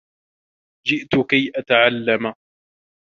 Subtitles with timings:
[0.87, 2.33] جِئْتِ كَيْ أَتَعَلَّمَ.